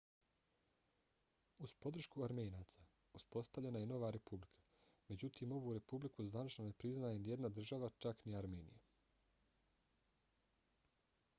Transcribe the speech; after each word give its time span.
uz 1.65 1.73
podršku 1.85 2.23
armenaca 2.27 2.85
uspostavljena 3.19 3.81
je 3.83 3.89
nova 3.91 4.09
republika. 4.15 4.63
međutim 5.11 5.53
ovu 5.59 5.75
republiku 5.79 6.25
zvanično 6.29 6.65
ne 6.69 6.73
priznaje 6.85 7.19
nijedna 7.27 7.53
država 7.59 7.91
čak 8.07 8.25
ni 8.25 8.39
armenija 8.41 8.81